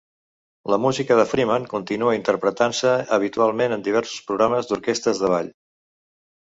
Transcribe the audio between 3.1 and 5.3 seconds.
habitualment en diversos programes d'orquestres